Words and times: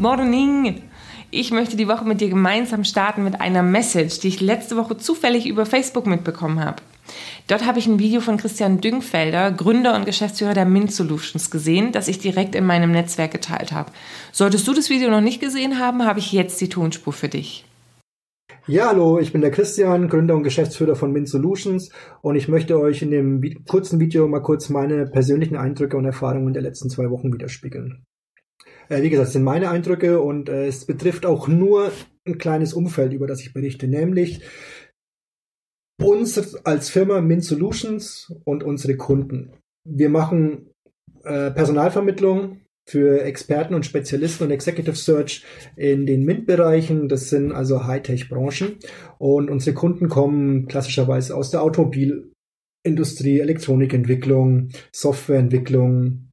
Morning! 0.00 0.80
Ich 1.30 1.50
möchte 1.50 1.76
die 1.76 1.86
Woche 1.86 2.06
mit 2.06 2.22
dir 2.22 2.30
gemeinsam 2.30 2.84
starten 2.84 3.22
mit 3.22 3.38
einer 3.42 3.62
Message, 3.62 4.20
die 4.20 4.28
ich 4.28 4.40
letzte 4.40 4.78
Woche 4.78 4.96
zufällig 4.96 5.46
über 5.46 5.66
Facebook 5.66 6.06
mitbekommen 6.06 6.64
habe. 6.64 6.80
Dort 7.48 7.66
habe 7.66 7.78
ich 7.78 7.86
ein 7.86 7.98
Video 7.98 8.22
von 8.22 8.38
Christian 8.38 8.80
Düngfelder, 8.80 9.52
Gründer 9.52 9.94
und 9.94 10.06
Geschäftsführer 10.06 10.54
der 10.54 10.64
Mint 10.64 10.90
Solutions, 10.90 11.50
gesehen, 11.50 11.92
das 11.92 12.08
ich 12.08 12.18
direkt 12.18 12.54
in 12.54 12.64
meinem 12.64 12.92
Netzwerk 12.92 13.30
geteilt 13.30 13.72
habe. 13.72 13.92
Solltest 14.32 14.66
du 14.66 14.72
das 14.72 14.88
Video 14.88 15.10
noch 15.10 15.20
nicht 15.20 15.38
gesehen 15.38 15.78
haben, 15.78 16.06
habe 16.06 16.18
ich 16.18 16.32
jetzt 16.32 16.58
die 16.62 16.70
Tonspur 16.70 17.12
für 17.12 17.28
dich. 17.28 17.66
Ja, 18.66 18.86
hallo, 18.86 19.18
ich 19.18 19.32
bin 19.32 19.42
der 19.42 19.50
Christian, 19.50 20.08
Gründer 20.08 20.34
und 20.34 20.44
Geschäftsführer 20.44 20.96
von 20.96 21.12
Mint 21.12 21.28
Solutions 21.28 21.90
und 22.22 22.36
ich 22.36 22.48
möchte 22.48 22.80
euch 22.80 23.02
in 23.02 23.10
dem 23.10 23.42
kurzen 23.68 24.00
Video 24.00 24.26
mal 24.28 24.40
kurz 24.40 24.70
meine 24.70 25.04
persönlichen 25.04 25.56
Eindrücke 25.56 25.98
und 25.98 26.06
Erfahrungen 26.06 26.54
der 26.54 26.62
letzten 26.62 26.88
zwei 26.88 27.10
Wochen 27.10 27.34
widerspiegeln. 27.34 28.06
Äh, 28.90 29.02
wie 29.02 29.10
gesagt, 29.10 29.28
es 29.28 29.32
sind 29.32 29.44
meine 29.44 29.70
Eindrücke 29.70 30.20
und 30.20 30.48
äh, 30.48 30.66
es 30.66 30.84
betrifft 30.84 31.24
auch 31.24 31.48
nur 31.48 31.90
ein 32.26 32.36
kleines 32.36 32.74
Umfeld, 32.74 33.12
über 33.12 33.26
das 33.26 33.40
ich 33.40 33.54
berichte, 33.54 33.88
nämlich 33.88 34.42
uns 36.02 36.56
als 36.64 36.90
Firma 36.90 37.20
Mint 37.20 37.44
Solutions 37.44 38.32
und 38.44 38.64
unsere 38.64 38.96
Kunden. 38.96 39.52
Wir 39.84 40.08
machen 40.08 40.70
äh, 41.24 41.50
Personalvermittlung 41.50 42.60
für 42.88 43.22
Experten 43.22 43.74
und 43.74 43.86
Spezialisten 43.86 44.44
und 44.44 44.50
Executive 44.50 44.96
Search 44.96 45.44
in 45.76 46.06
den 46.06 46.24
MINT-Bereichen. 46.24 47.08
Das 47.08 47.30
sind 47.30 47.52
also 47.52 47.86
Hightech-Branchen. 47.86 48.78
Und 49.18 49.50
unsere 49.50 49.74
Kunden 49.74 50.08
kommen 50.08 50.66
klassischerweise 50.66 51.36
aus 51.36 51.50
der 51.50 51.62
Automobilindustrie, 51.62 53.38
Elektronikentwicklung, 53.38 54.70
Softwareentwicklung, 54.92 56.29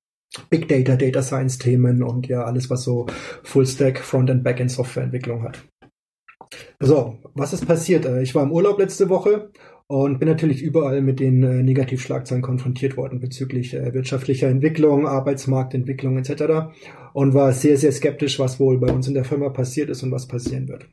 Big 0.49 0.67
Data, 0.67 0.95
Data 0.95 1.21
Science 1.21 1.57
Themen 1.57 2.03
und 2.03 2.27
ja 2.27 2.43
alles, 2.43 2.69
was 2.69 2.83
so 2.83 3.07
Full-Stack, 3.43 3.99
Front- 3.99 4.43
Backend 4.43 4.71
Softwareentwicklung 4.71 5.43
hat. 5.43 5.65
So, 6.79 7.17
was 7.33 7.53
ist 7.53 7.65
passiert? 7.65 8.05
Äh, 8.05 8.21
ich 8.21 8.35
war 8.35 8.43
im 8.43 8.51
Urlaub 8.51 8.79
letzte 8.79 9.09
Woche 9.09 9.51
und 9.87 10.19
bin 10.19 10.27
natürlich 10.27 10.61
überall 10.61 11.01
mit 11.01 11.19
den 11.19 11.43
äh, 11.43 11.63
Negativschlagzeilen 11.63 12.41
konfrontiert 12.41 12.97
worden 12.97 13.19
bezüglich 13.19 13.73
äh, 13.73 13.93
wirtschaftlicher 13.93 14.47
Entwicklung, 14.47 15.07
Arbeitsmarktentwicklung 15.07 16.17
etc. 16.17 16.69
und 17.13 17.33
war 17.33 17.51
sehr, 17.53 17.77
sehr 17.77 17.91
skeptisch, 17.91 18.39
was 18.39 18.59
wohl 18.59 18.79
bei 18.79 18.91
uns 18.91 19.07
in 19.07 19.13
der 19.13 19.25
Firma 19.25 19.49
passiert 19.49 19.89
ist 19.89 20.03
und 20.03 20.11
was 20.11 20.27
passieren 20.27 20.67
wird. 20.67 20.87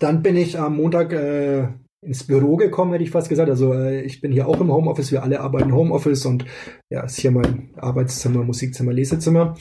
Dann 0.00 0.22
bin 0.22 0.36
ich 0.36 0.58
am 0.58 0.76
Montag 0.76 1.12
äh, 1.12 1.68
ins 2.02 2.24
Büro 2.24 2.56
gekommen, 2.56 2.92
hätte 2.92 3.04
ich 3.04 3.10
fast 3.10 3.28
gesagt. 3.28 3.50
Also 3.50 3.72
äh, 3.74 4.02
ich 4.02 4.20
bin 4.20 4.32
hier 4.32 4.48
auch 4.48 4.60
im 4.60 4.72
Homeoffice, 4.72 5.12
wir 5.12 5.22
alle 5.22 5.40
arbeiten 5.40 5.74
Homeoffice 5.74 6.26
und 6.26 6.44
ja, 6.90 7.02
ist 7.02 7.18
hier 7.18 7.30
mein 7.30 7.70
Arbeitszimmer, 7.76 8.44
Musikzimmer, 8.44 8.92
Lesezimmer. 8.92 9.54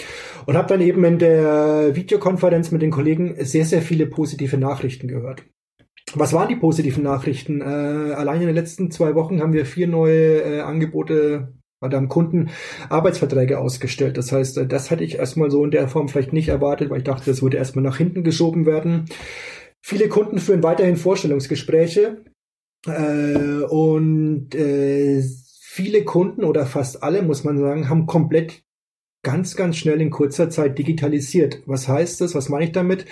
Und 0.46 0.56
habe 0.56 0.68
dann 0.68 0.82
eben 0.82 1.04
in 1.04 1.20
der 1.20 1.96
Videokonferenz 1.96 2.72
mit 2.72 2.82
den 2.82 2.92
Kollegen 2.92 3.36
sehr, 3.40 3.66
sehr 3.66 3.82
viele 3.82 4.08
positive 4.08 4.58
Nachrichten 4.58 5.08
gehört. 5.08 5.44
Was 6.14 6.34
waren 6.34 6.48
die 6.48 6.56
positiven 6.56 7.04
Nachrichten? 7.04 7.62
Äh, 7.62 7.66
allein 7.66 8.42
in 8.42 8.48
den 8.48 8.56
letzten 8.56 8.92
zwei 8.92 9.16
Wochen 9.16 9.42
haben 9.42 9.54
wir 9.54 9.66
vier 9.66 9.88
neue 9.88 10.42
äh, 10.42 10.60
Angebote 10.62 11.54
oder 11.82 11.98
haben 11.98 12.10
Kunden 12.10 12.50
Arbeitsverträge 12.90 13.60
ausgestellt. 13.60 14.18
Das 14.18 14.32
heißt, 14.32 14.58
äh, 14.60 14.68
das 14.68 14.92
hätte 14.92 15.04
ich 15.04 15.16
erstmal 15.16 15.50
so 15.50 15.64
in 15.64 15.72
der 15.72 15.88
Form 15.88 16.08
vielleicht 16.08 16.34
nicht 16.34 16.50
erwartet, 16.50 16.90
weil 16.90 17.00
ich 17.00 17.04
dachte, 17.04 17.30
das 17.30 17.42
würde 17.42 17.58
erstmal 17.58 17.84
nach 17.84 17.98
hinten 17.98 18.24
geschoben 18.24 18.66
werden. 18.66 19.06
Viele 19.88 20.10
Kunden 20.10 20.40
führen 20.40 20.64
weiterhin 20.64 20.96
Vorstellungsgespräche 20.98 22.24
äh, 22.88 23.62
und 23.70 24.56
äh, 24.56 25.22
viele 25.62 26.04
Kunden 26.04 26.44
oder 26.44 26.66
fast 26.66 27.04
alle, 27.04 27.22
muss 27.22 27.44
man 27.44 27.60
sagen, 27.60 27.88
haben 27.88 28.08
komplett 28.08 28.64
ganz, 29.22 29.56
ganz 29.56 29.78
schnell 29.78 30.02
in 30.02 30.10
kurzer 30.10 30.50
Zeit 30.50 30.80
digitalisiert. 30.80 31.62
Was 31.68 31.88
heißt 31.88 32.20
das? 32.22 32.34
Was 32.34 32.50
meine 32.50 32.66
ich 32.66 32.72
damit? 32.72 33.06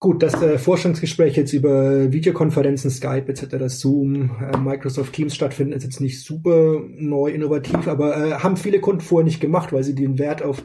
Gut, 0.00 0.22
dass 0.22 0.34
äh, 0.42 0.58
Forschungsgespräche 0.58 1.40
jetzt 1.40 1.54
über 1.54 2.12
Videokonferenzen, 2.12 2.90
Skype 2.90 3.32
etc., 3.32 3.74
Zoom, 3.74 4.30
äh, 4.52 4.58
Microsoft 4.58 5.14
Teams 5.14 5.34
stattfinden, 5.34 5.72
ist 5.72 5.84
jetzt 5.84 6.02
nicht 6.02 6.22
super 6.22 6.82
neu, 6.90 7.30
innovativ, 7.30 7.88
aber 7.88 8.16
äh, 8.18 8.32
haben 8.32 8.58
viele 8.58 8.80
Kunden 8.80 9.00
vorher 9.00 9.24
nicht 9.24 9.40
gemacht, 9.40 9.72
weil 9.72 9.82
sie 9.82 9.94
den 9.94 10.18
Wert 10.18 10.42
auf 10.42 10.62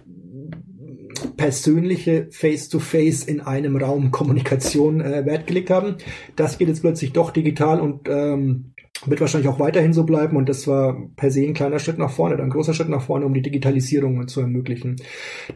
persönliche 1.35 2.27
Face-to-Face 2.31 3.25
-face 3.25 3.27
in 3.27 3.41
einem 3.41 3.77
Raum 3.77 4.11
Kommunikation 4.11 5.01
äh, 5.01 5.25
Wert 5.25 5.47
gelegt 5.47 5.69
haben. 5.69 5.95
Das 6.35 6.57
geht 6.57 6.67
jetzt 6.67 6.81
plötzlich 6.81 7.13
doch 7.13 7.31
digital 7.31 7.79
und 7.81 8.07
ähm, 8.09 8.73
wird 9.05 9.21
wahrscheinlich 9.21 9.49
auch 9.49 9.59
weiterhin 9.59 9.93
so 9.93 10.03
bleiben 10.03 10.37
und 10.37 10.47
das 10.47 10.67
war 10.67 11.09
per 11.15 11.31
se 11.31 11.41
ein 11.41 11.53
kleiner 11.53 11.79
Schritt 11.79 11.97
nach 11.97 12.11
vorne, 12.11 12.41
ein 12.41 12.49
großer 12.49 12.73
Schritt 12.73 12.89
nach 12.89 13.01
vorne, 13.01 13.25
um 13.25 13.33
die 13.33 13.41
Digitalisierung 13.41 14.27
zu 14.27 14.41
ermöglichen. 14.41 14.95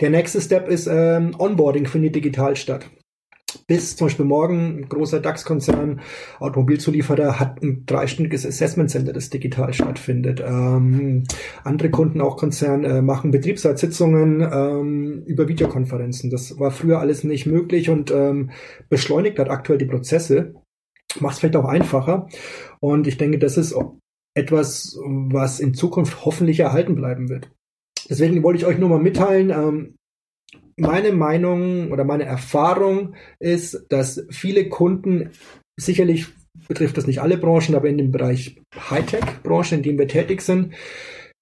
Der 0.01 0.09
nächste 0.09 0.41
Step 0.41 0.67
ist 0.67 0.87
ähm, 0.87 1.35
Onboarding 1.37 1.85
findet 1.85 2.15
digital 2.15 2.55
statt. 2.55 2.89
Bis 3.65 3.95
zum 3.95 4.07
Beispiel 4.07 4.25
morgen 4.25 4.79
ein 4.79 4.89
großer 4.89 5.19
DAX-Konzern, 5.19 6.01
Automobilzulieferer, 6.39 7.39
hat 7.39 7.61
ein 7.61 7.85
dreistündiges 7.85 8.45
Assessment 8.45 8.89
Center, 8.89 9.13
das 9.13 9.29
digital 9.29 9.73
stattfindet. 9.73 10.43
Ähm, 10.45 11.23
andere 11.63 11.89
Kunden, 11.89 12.21
auch 12.21 12.37
Konzern, 12.37 12.83
äh, 12.83 13.01
machen 13.01 13.31
Betriebsratssitzungen 13.31 14.41
ähm, 14.41 15.23
über 15.25 15.47
Videokonferenzen. 15.47 16.29
Das 16.29 16.59
war 16.59 16.71
früher 16.71 16.99
alles 16.99 17.23
nicht 17.23 17.45
möglich 17.45 17.89
und 17.89 18.11
ähm, 18.11 18.51
beschleunigt 18.89 19.39
hat 19.39 19.49
aktuell 19.49 19.79
die 19.79 19.85
Prozesse 19.85 20.53
macht 21.21 21.33
es 21.33 21.39
vielleicht 21.39 21.55
auch 21.55 21.65
einfacher. 21.65 22.27
Und 22.79 23.07
ich 23.07 23.17
denke, 23.17 23.39
das 23.39 23.57
ist 23.57 23.75
etwas, 24.35 24.97
was 25.03 25.59
in 25.59 25.73
Zukunft 25.73 26.25
hoffentlich 26.25 26.59
erhalten 26.59 26.95
bleiben 26.95 27.29
wird. 27.29 27.51
Deswegen 28.09 28.43
wollte 28.43 28.59
ich 28.59 28.65
euch 28.65 28.77
nur 28.77 28.89
mal 28.89 28.99
mitteilen, 28.99 29.49
ähm, 29.49 29.95
meine 30.77 31.11
Meinung 31.11 31.91
oder 31.91 32.03
meine 32.03 32.25
Erfahrung 32.25 33.15
ist, 33.39 33.85
dass 33.89 34.25
viele 34.29 34.69
Kunden 34.69 35.31
sicherlich 35.75 36.27
betrifft 36.67 36.97
das 36.97 37.07
nicht 37.07 37.19
alle 37.19 37.37
Branchen, 37.37 37.75
aber 37.75 37.89
in 37.89 37.97
dem 37.97 38.11
Bereich 38.11 38.61
Hightech-Branche, 38.75 39.75
in 39.75 39.83
dem 39.83 39.97
wir 39.97 40.07
tätig 40.07 40.41
sind, 40.41 40.73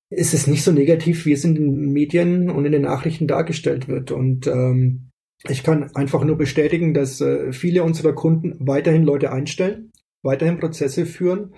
ist 0.09 0.33
es 0.33 0.47
nicht 0.47 0.63
so 0.63 0.71
negativ, 0.71 1.25
wie 1.25 1.33
es 1.33 1.43
in 1.43 1.55
den 1.55 1.91
Medien 1.91 2.49
und 2.49 2.65
in 2.65 2.71
den 2.71 2.83
Nachrichten 2.83 3.27
dargestellt 3.27 3.87
wird. 3.87 4.11
Und 4.11 4.47
ähm, 4.47 5.09
ich 5.47 5.63
kann 5.63 5.93
einfach 5.95 6.23
nur 6.23 6.37
bestätigen, 6.37 6.93
dass 6.93 7.21
äh, 7.21 7.51
viele 7.51 7.83
unserer 7.83 8.13
Kunden 8.13 8.55
weiterhin 8.59 9.03
Leute 9.03 9.31
einstellen, 9.31 9.91
weiterhin 10.23 10.59
Prozesse 10.59 11.05
führen, 11.05 11.55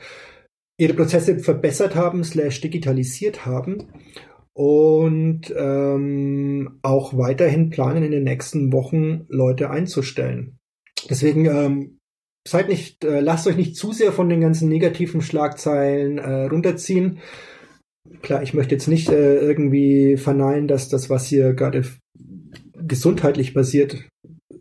ihre 0.80 0.94
Prozesse 0.94 1.40
verbessert 1.40 1.96
haben, 1.96 2.24
slash 2.24 2.62
digitalisiert 2.62 3.46
haben 3.46 3.88
und 4.58 5.54
ähm, 5.56 6.80
auch 6.82 7.16
weiterhin 7.16 7.70
planen, 7.70 8.02
in 8.02 8.10
den 8.10 8.24
nächsten 8.24 8.74
Wochen 8.74 9.28
Leute 9.30 9.70
einzustellen. 9.70 10.58
Deswegen 11.08 11.46
ähm, 11.46 12.00
seid 12.48 12.68
nicht, 12.68 13.04
äh, 13.04 13.20
lasst 13.20 13.46
euch 13.46 13.56
nicht 13.56 13.76
zu 13.76 13.92
sehr 13.92 14.12
von 14.12 14.30
den 14.30 14.42
ganzen 14.42 14.68
negativen 14.68 15.22
Schlagzeilen 15.22 16.18
äh, 16.18 16.46
runterziehen. 16.46 17.20
Klar, 18.24 18.42
ich 18.42 18.56
möchte 18.56 18.74
jetzt 18.74 18.88
nicht 18.88 19.10
äh, 19.10 19.38
irgendwie 19.38 20.18
verneinen, 20.18 20.68
dass 20.68 20.90
das, 20.90 21.08
was 21.08 21.28
hier 21.28 21.54
gerade 21.54 21.84
gesundheitlich 22.74 23.54
basiert 23.54 24.08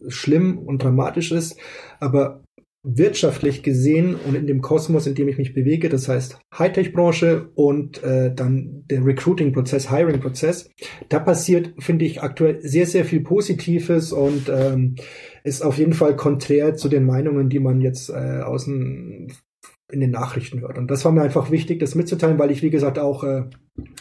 schlimm 0.08 0.58
und 0.58 0.82
dramatisch 0.82 1.32
ist, 1.32 1.56
aber 2.00 2.44
wirtschaftlich 2.88 3.64
gesehen 3.64 4.14
und 4.14 4.36
in 4.36 4.46
dem 4.46 4.60
Kosmos, 4.60 5.08
in 5.08 5.16
dem 5.16 5.28
ich 5.28 5.38
mich 5.38 5.54
bewege, 5.54 5.88
das 5.88 6.08
heißt 6.08 6.38
Hightech-Branche 6.56 7.50
und 7.54 8.02
äh, 8.04 8.32
dann 8.32 8.84
der 8.88 9.04
Recruiting-Prozess, 9.04 9.90
Hiring-Prozess, 9.90 10.70
da 11.08 11.18
passiert, 11.18 11.74
finde 11.78 12.04
ich, 12.04 12.22
aktuell 12.22 12.60
sehr, 12.60 12.86
sehr 12.86 13.04
viel 13.04 13.20
Positives 13.20 14.12
und 14.12 14.48
ähm, 14.48 14.94
ist 15.42 15.62
auf 15.62 15.78
jeden 15.78 15.94
Fall 15.94 16.14
konträr 16.14 16.76
zu 16.76 16.88
den 16.88 17.04
Meinungen, 17.04 17.48
die 17.48 17.58
man 17.58 17.80
jetzt 17.80 18.08
äh, 18.08 18.42
außen 18.42 19.32
in 19.90 20.00
den 20.00 20.10
Nachrichten 20.10 20.60
hört. 20.60 20.78
Und 20.78 20.90
das 20.90 21.04
war 21.04 21.12
mir 21.12 21.22
einfach 21.22 21.50
wichtig, 21.50 21.78
das 21.78 21.94
mitzuteilen, 21.94 22.38
weil 22.38 22.50
ich, 22.50 22.62
wie 22.62 22.70
gesagt, 22.70 22.98
auch 22.98 23.22
äh, 23.22 23.44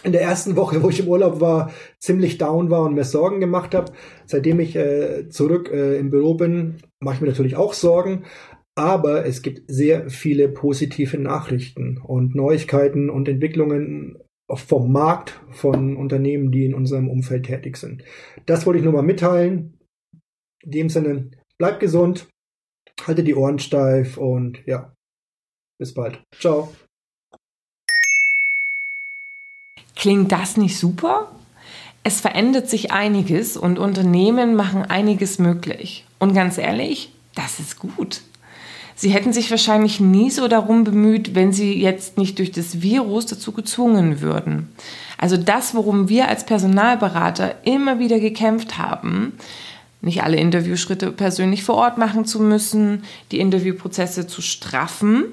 in 0.04 0.12
der 0.12 0.22
ersten 0.22 0.56
Woche, 0.56 0.82
wo 0.82 0.90
ich 0.90 1.00
im 1.00 1.08
Urlaub 1.08 1.42
war, 1.42 1.72
ziemlich 2.00 2.38
down 2.38 2.70
war 2.70 2.84
und 2.84 2.96
mir 2.96 3.04
Sorgen 3.04 3.40
gemacht 3.40 3.76
habe. 3.76 3.92
Seitdem 4.26 4.60
ich 4.60 4.76
äh, 4.76 5.30
zurück 5.30 5.70
äh, 5.72 5.98
im 5.98 6.10
Büro 6.10 6.36
bin, 6.36 6.78
mache 7.00 7.16
ich 7.16 7.22
mir 7.22 7.28
natürlich 7.28 7.56
auch 7.56 7.74
Sorgen. 7.74 8.24
Aber 8.76 9.26
es 9.26 9.42
gibt 9.42 9.64
sehr 9.72 10.10
viele 10.10 10.50
positive 10.50 11.18
Nachrichten 11.18 11.98
und 11.98 12.36
Neuigkeiten 12.36 13.10
und 13.10 13.30
Entwicklungen 13.30 14.18
vom 14.54 14.92
Markt 14.92 15.40
von 15.52 15.96
Unternehmen, 15.96 16.52
die 16.52 16.66
in 16.66 16.76
unserem 16.76 17.10
Umfeld 17.10 17.46
tätig 17.46 17.78
sind. 17.78 18.04
Das 18.46 18.66
wollte 18.66 18.80
ich 18.80 18.84
nur 18.84 18.94
mal 18.94 19.02
mitteilen. 19.02 19.80
In 20.64 20.72
dem 20.72 20.90
Sinne, 20.90 21.32
bleibt 21.58 21.80
gesund, 21.80 22.28
haltet 23.06 23.28
die 23.28 23.36
Ohren 23.36 23.60
steif 23.60 24.18
und 24.18 24.60
ja, 24.66 24.94
bis 25.80 25.94
bald. 25.94 26.22
Ciao. 26.38 26.74
Klingt 29.96 30.32
das 30.32 30.58
nicht 30.58 30.78
super? 30.78 31.32
Es 32.04 32.22
verändert 32.22 32.70
sich 32.70 32.92
einiges 32.92 33.58
und 33.58 33.80
Unternehmen 33.80 34.56
machen 34.56 34.84
einiges 34.84 35.40
möglich. 35.40 36.06
Und 36.20 36.36
ganz 36.36 36.58
ehrlich, 36.60 37.14
das 37.34 37.60
ist 37.60 37.80
gut. 37.80 38.22
Sie 38.96 39.10
hätten 39.10 39.34
sich 39.34 39.52
wahrscheinlich 39.52 40.00
nie 40.00 40.32
so 40.32 40.48
darum 40.48 40.86
bemüht, 40.86 41.36
wenn 41.36 41.52
sie 41.52 41.80
jetzt 41.80 42.18
nicht 42.18 42.40
durch 42.40 42.52
das 42.52 42.82
Virus 42.82 43.26
dazu 43.26 43.52
gezwungen 43.52 44.22
würden. 44.22 44.70
Also 45.18 45.36
das, 45.36 45.76
worum 45.76 46.08
wir 46.08 46.30
als 46.30 46.46
Personalberater 46.46 47.56
immer 47.64 48.00
wieder 48.00 48.20
gekämpft 48.20 48.78
haben, 48.78 49.34
nicht 50.02 50.24
alle 50.24 50.38
Interviewschritte 50.38 51.12
persönlich 51.12 51.64
vor 51.64 51.76
Ort 51.76 51.98
machen 51.98 52.26
zu 52.26 52.40
müssen, 52.40 53.04
die 53.32 53.40
Interviewprozesse 53.40 54.28
zu 54.28 54.42
straffen, 54.42 55.26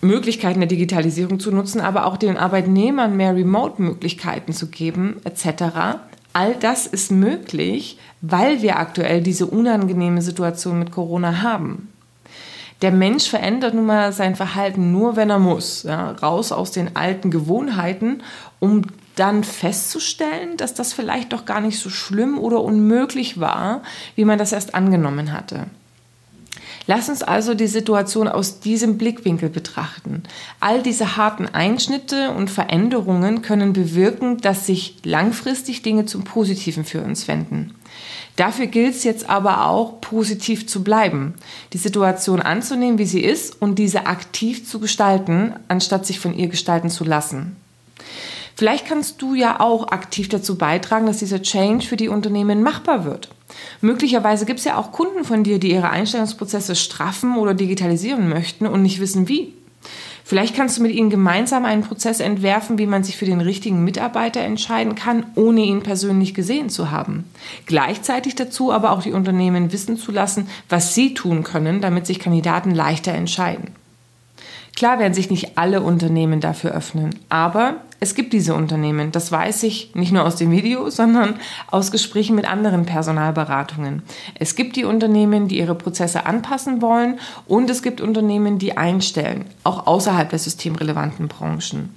Möglichkeiten 0.00 0.60
der 0.60 0.68
Digitalisierung 0.68 1.38
zu 1.38 1.52
nutzen, 1.52 1.80
aber 1.80 2.06
auch 2.06 2.16
den 2.16 2.36
Arbeitnehmern 2.36 3.16
mehr 3.16 3.36
Remote-Möglichkeiten 3.36 4.52
zu 4.52 4.68
geben, 4.68 5.20
etc. 5.24 6.00
All 6.32 6.54
das 6.58 6.86
ist 6.86 7.12
möglich, 7.12 7.98
weil 8.20 8.62
wir 8.62 8.78
aktuell 8.78 9.20
diese 9.20 9.46
unangenehme 9.46 10.22
Situation 10.22 10.78
mit 10.78 10.90
Corona 10.90 11.42
haben. 11.42 11.91
Der 12.82 12.90
Mensch 12.90 13.30
verändert 13.30 13.74
nun 13.74 13.86
mal 13.86 14.12
sein 14.12 14.34
Verhalten 14.34 14.90
nur, 14.90 15.14
wenn 15.16 15.30
er 15.30 15.38
muss. 15.38 15.84
Ja, 15.84 16.10
raus 16.10 16.50
aus 16.50 16.72
den 16.72 16.96
alten 16.96 17.30
Gewohnheiten, 17.30 18.22
um 18.58 18.82
dann 19.14 19.44
festzustellen, 19.44 20.56
dass 20.56 20.74
das 20.74 20.92
vielleicht 20.92 21.32
doch 21.32 21.44
gar 21.44 21.60
nicht 21.60 21.78
so 21.78 21.90
schlimm 21.90 22.38
oder 22.38 22.60
unmöglich 22.62 23.38
war, 23.38 23.82
wie 24.16 24.24
man 24.24 24.38
das 24.38 24.52
erst 24.52 24.74
angenommen 24.74 25.32
hatte. 25.32 25.66
Lass 26.86 27.08
uns 27.08 27.22
also 27.22 27.54
die 27.54 27.68
Situation 27.68 28.26
aus 28.26 28.60
diesem 28.60 28.98
Blickwinkel 28.98 29.48
betrachten. 29.48 30.24
All 30.58 30.82
diese 30.82 31.16
harten 31.16 31.46
Einschnitte 31.46 32.32
und 32.32 32.50
Veränderungen 32.50 33.42
können 33.42 33.72
bewirken, 33.72 34.38
dass 34.38 34.66
sich 34.66 34.96
langfristig 35.04 35.82
Dinge 35.82 36.06
zum 36.06 36.24
Positiven 36.24 36.84
für 36.84 37.02
uns 37.02 37.28
wenden. 37.28 37.74
Dafür 38.36 38.66
gilt 38.66 38.96
es 38.96 39.04
jetzt 39.04 39.28
aber 39.28 39.66
auch, 39.66 40.00
positiv 40.00 40.66
zu 40.66 40.82
bleiben, 40.82 41.34
die 41.72 41.78
Situation 41.78 42.40
anzunehmen, 42.40 42.98
wie 42.98 43.06
sie 43.06 43.20
ist 43.20 43.60
und 43.60 43.78
diese 43.78 44.06
aktiv 44.06 44.66
zu 44.66 44.80
gestalten, 44.80 45.54
anstatt 45.68 46.06
sich 46.06 46.18
von 46.18 46.34
ihr 46.34 46.48
gestalten 46.48 46.88
zu 46.88 47.04
lassen. 47.04 47.56
Vielleicht 48.56 48.86
kannst 48.86 49.20
du 49.22 49.34
ja 49.34 49.60
auch 49.60 49.88
aktiv 49.88 50.28
dazu 50.28 50.56
beitragen, 50.56 51.06
dass 51.06 51.18
dieser 51.18 51.42
Change 51.42 51.86
für 51.86 51.96
die 51.96 52.08
Unternehmen 52.08 52.62
machbar 52.62 53.04
wird. 53.04 53.28
Möglicherweise 53.80 54.46
gibt 54.46 54.58
es 54.58 54.64
ja 54.64 54.76
auch 54.76 54.92
Kunden 54.92 55.24
von 55.24 55.44
dir, 55.44 55.58
die 55.58 55.72
ihre 55.72 55.90
Einstellungsprozesse 55.90 56.74
straffen 56.76 57.36
oder 57.36 57.54
digitalisieren 57.54 58.28
möchten 58.28 58.66
und 58.66 58.82
nicht 58.82 59.00
wissen 59.00 59.28
wie. 59.28 59.52
Vielleicht 60.24 60.54
kannst 60.54 60.78
du 60.78 60.82
mit 60.82 60.92
ihnen 60.92 61.10
gemeinsam 61.10 61.64
einen 61.64 61.82
Prozess 61.82 62.20
entwerfen, 62.20 62.78
wie 62.78 62.86
man 62.86 63.02
sich 63.02 63.16
für 63.16 63.24
den 63.24 63.40
richtigen 63.40 63.84
Mitarbeiter 63.84 64.40
entscheiden 64.40 64.94
kann, 64.94 65.26
ohne 65.34 65.62
ihn 65.62 65.82
persönlich 65.82 66.32
gesehen 66.32 66.70
zu 66.70 66.90
haben. 66.90 67.24
Gleichzeitig 67.66 68.34
dazu 68.36 68.72
aber 68.72 68.92
auch 68.92 69.02
die 69.02 69.12
Unternehmen 69.12 69.72
wissen 69.72 69.96
zu 69.96 70.12
lassen, 70.12 70.48
was 70.68 70.94
sie 70.94 71.14
tun 71.14 71.42
können, 71.42 71.80
damit 71.80 72.06
sich 72.06 72.20
Kandidaten 72.20 72.70
leichter 72.70 73.12
entscheiden. 73.12 73.81
Klar 74.74 74.98
werden 74.98 75.14
sich 75.14 75.30
nicht 75.30 75.58
alle 75.58 75.82
Unternehmen 75.82 76.40
dafür 76.40 76.72
öffnen, 76.72 77.14
aber 77.28 77.76
es 78.00 78.14
gibt 78.14 78.32
diese 78.32 78.54
Unternehmen, 78.54 79.12
das 79.12 79.30
weiß 79.30 79.62
ich 79.62 79.94
nicht 79.94 80.10
nur 80.10 80.24
aus 80.24 80.36
dem 80.36 80.50
Video, 80.50 80.90
sondern 80.90 81.36
aus 81.70 81.92
Gesprächen 81.92 82.34
mit 82.34 82.50
anderen 82.50 82.84
Personalberatungen. 82.84 84.02
Es 84.34 84.56
gibt 84.56 84.74
die 84.74 84.84
Unternehmen, 84.84 85.46
die 85.46 85.58
ihre 85.58 85.74
Prozesse 85.74 86.26
anpassen 86.26 86.82
wollen 86.82 87.20
und 87.46 87.70
es 87.70 87.82
gibt 87.82 88.00
Unternehmen, 88.00 88.58
die 88.58 88.76
einstellen, 88.76 89.44
auch 89.62 89.86
außerhalb 89.86 90.30
der 90.30 90.38
systemrelevanten 90.40 91.28
Branchen. 91.28 91.94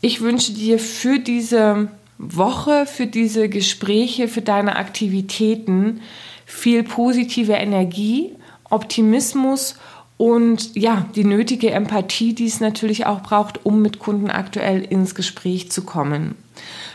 Ich 0.00 0.22
wünsche 0.22 0.52
dir 0.52 0.78
für 0.78 1.18
diese 1.18 1.88
Woche, 2.18 2.86
für 2.86 3.06
diese 3.06 3.48
Gespräche, 3.48 4.28
für 4.28 4.42
deine 4.42 4.76
Aktivitäten 4.76 6.00
viel 6.46 6.82
positive 6.82 7.52
Energie, 7.52 8.32
Optimismus 8.70 9.74
und 9.74 9.80
ja, 10.18 11.06
die 11.14 11.24
nötige 11.24 11.70
Empathie, 11.70 12.34
die 12.34 12.46
es 12.46 12.60
natürlich 12.60 13.06
auch 13.06 13.22
braucht, 13.22 13.64
um 13.66 13.82
mit 13.82 13.98
Kunden 13.98 14.30
aktuell 14.30 14.82
ins 14.82 15.14
Gespräch 15.14 15.70
zu 15.70 15.84
kommen. 15.84 16.36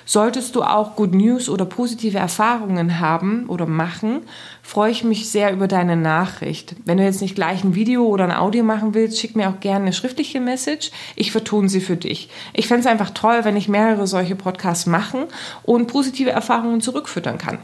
Solltest 0.06 0.56
du 0.56 0.64
auch 0.64 0.96
Good 0.96 1.14
News 1.14 1.48
oder 1.48 1.66
positive 1.66 2.18
Erfahrungen 2.18 3.00
haben 3.00 3.46
oder 3.48 3.68
machen, 3.68 4.24
freue 4.64 4.92
ich 4.92 5.04
mich 5.04 5.30
sehr 5.30 5.54
über 5.54 5.68
deine 5.68 5.96
Nachricht. 5.96 6.76
Wenn 6.84 6.98
du 6.98 7.04
jetzt 7.04 7.22
nicht 7.22 7.36
gleich 7.36 7.64
ein 7.64 7.76
Video 7.76 8.06
oder 8.08 8.24
ein 8.24 8.32
Audio 8.32 8.64
machen 8.64 8.94
willst, 8.94 9.20
schick 9.20 9.36
mir 9.36 9.50
auch 9.50 9.60
gerne 9.60 9.86
eine 9.86 9.94
schriftliche 9.94 10.40
Message. 10.40 10.92
Ich 11.16 11.32
vertone 11.32 11.70
sie 11.70 11.80
für 11.80 11.98
dich. 11.98 12.30
Ich 12.54 12.68
fände 12.68 12.82
es 12.82 12.88
einfach 12.88 13.12
toll, 13.12 13.42
wenn 13.44 13.56
ich 13.56 13.70
mehrere 13.70 14.08
solche 14.08 14.36
Podcasts 14.36 14.88
machen 14.88 15.26
und 15.64 15.88
positive 15.88 16.32
Erfahrungen 16.32 16.82
zurückfüttern 16.82 17.38
kann. 17.38 17.60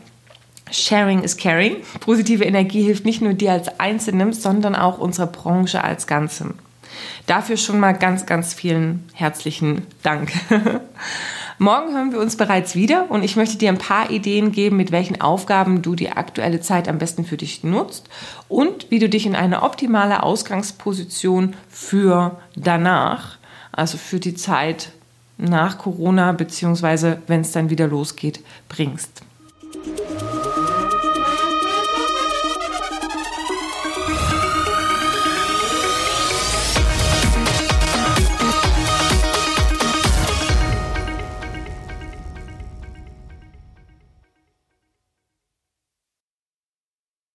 Sharing 0.71 1.23
is 1.23 1.37
caring. 1.37 1.77
Positive 1.99 2.43
Energie 2.43 2.83
hilft 2.83 3.05
nicht 3.05 3.21
nur 3.21 3.33
dir 3.33 3.51
als 3.53 3.79
Einzelnem, 3.79 4.33
sondern 4.33 4.75
auch 4.75 4.97
unserer 4.97 5.27
Branche 5.27 5.83
als 5.83 6.07
Ganzem. 6.07 6.55
Dafür 7.25 7.57
schon 7.57 7.79
mal 7.79 7.93
ganz, 7.93 8.25
ganz 8.25 8.53
vielen 8.53 9.03
herzlichen 9.13 9.85
Dank. 10.03 10.31
Morgen 11.59 11.93
hören 11.93 12.11
wir 12.11 12.19
uns 12.19 12.37
bereits 12.37 12.75
wieder 12.75 13.09
und 13.09 13.23
ich 13.23 13.35
möchte 13.35 13.57
dir 13.57 13.69
ein 13.69 13.79
paar 13.79 14.11
Ideen 14.11 14.51
geben, 14.51 14.77
mit 14.77 14.91
welchen 14.91 15.21
Aufgaben 15.21 15.81
du 15.81 15.95
die 15.95 16.11
aktuelle 16.11 16.61
Zeit 16.61 16.87
am 16.87 16.99
besten 16.99 17.25
für 17.25 17.37
dich 17.37 17.63
nutzt 17.63 18.09
und 18.47 18.91
wie 18.91 18.99
du 18.99 19.09
dich 19.09 19.25
in 19.25 19.35
eine 19.35 19.63
optimale 19.63 20.21
Ausgangsposition 20.21 21.55
für 21.67 22.39
danach, 22.55 23.37
also 23.71 23.97
für 23.97 24.19
die 24.19 24.35
Zeit 24.35 24.91
nach 25.37 25.79
Corona, 25.79 26.31
beziehungsweise 26.31 27.21
wenn 27.25 27.41
es 27.41 27.51
dann 27.51 27.71
wieder 27.71 27.87
losgeht, 27.87 28.41
bringst. 28.69 29.23